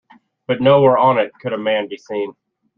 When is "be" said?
1.87-1.95